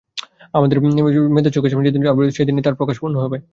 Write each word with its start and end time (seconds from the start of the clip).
আমাদের 0.53 0.77
মেয়েদের 1.27 1.53
চোখের 1.55 1.71
সামনে 1.71 1.87
যেদিন 1.87 2.01
আবির্ভূত 2.03 2.23
হবেন 2.23 2.37
সেইদিনই 2.37 2.65
তাঁর 2.65 2.79
প্রকাশ 2.79 2.95
পূর্ণ 3.01 3.15
হবে। 3.23 3.37